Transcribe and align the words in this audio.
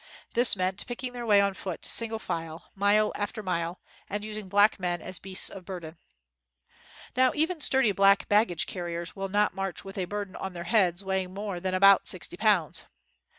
This 0.33 0.55
meant 0.55 0.87
picking 0.87 1.13
their 1.13 1.27
way 1.27 1.41
on 1.41 1.53
foot 1.53 1.85
sin 1.85 2.09
gle 2.09 2.17
file, 2.17 2.71
mile 2.73 3.13
after 3.15 3.43
mile, 3.43 3.79
and 4.09 4.25
using 4.25 4.49
black 4.49 4.79
men 4.79 4.99
as 4.99 5.19
beasts 5.19 5.47
of 5.47 5.63
burden. 5.63 5.99
Now, 7.15 7.31
even 7.35 7.61
sturdy 7.61 7.91
black 7.91 8.27
baggage 8.27 8.65
carriers 8.65 9.15
will 9.15 9.29
not 9.29 9.53
march 9.53 9.85
with 9.85 9.99
a 9.99 10.05
burden 10.05 10.35
on 10.35 10.53
their 10.53 10.63
heads 10.63 11.01
34 11.01 11.01
AFTER 11.01 11.03
THE 11.03 11.03
NEWS 11.03 11.03
WAS 11.05 11.13
READ 11.13 11.29
weighing 11.29 11.33
more 11.35 11.59
than 11.59 11.73
about 11.75 12.07
sixty 12.07 12.35
pounds. 12.35 12.85